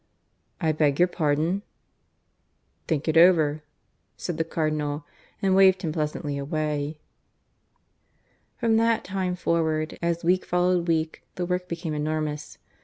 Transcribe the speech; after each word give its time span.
"I 0.59 0.71
beg 0.71 0.97
your 0.97 1.07
pardon?" 1.07 1.61
"Think 2.87 3.07
it 3.07 3.17
over," 3.17 3.61
said 4.17 4.37
the 4.37 4.43
Cardinal, 4.43 5.05
and 5.43 5.55
waved 5.55 5.83
him 5.83 5.91
pleasantly 5.91 6.39
away. 6.39 6.97
From 8.57 8.77
that 8.77 9.03
time 9.03 9.35
forward, 9.35 9.99
as 10.01 10.23
week 10.23 10.43
followed 10.43 10.87
week, 10.87 11.21
the 11.35 11.45
work 11.45 11.69
became 11.69 11.93
enormous. 11.93 12.57